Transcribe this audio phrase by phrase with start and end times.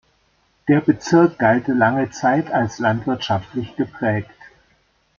[0.67, 4.31] Der Bezirk galt lange Zeit als landwirtschaftlich geprägt.